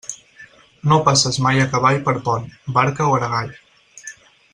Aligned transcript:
No 0.91 0.95
passes 1.09 1.37
mai 1.47 1.61
a 1.63 1.67
cavall 1.75 1.99
per 2.07 2.15
pont, 2.29 2.47
barca 2.79 3.11
o 3.11 3.15
aragall. 3.19 3.53